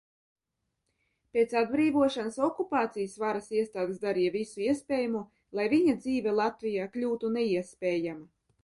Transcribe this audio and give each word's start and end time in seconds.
Pēc 1.37 1.53
atbrīvošanas 1.61 2.39
okupācijas 2.47 3.15
varas 3.25 3.51
iestādes 3.61 4.03
darīja 4.07 4.35
visu 4.39 4.67
iespējamo, 4.71 5.25
lai 5.61 5.71
viņa 5.77 5.97
dzīve 6.03 6.39
Latvijā 6.43 6.91
kļūtu 6.97 7.35
neiespējama. 7.41 8.31